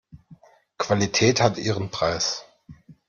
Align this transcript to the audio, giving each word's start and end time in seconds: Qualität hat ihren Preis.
Qualität 0.79 1.39
hat 1.41 1.59
ihren 1.59 1.91
Preis. 1.91 2.43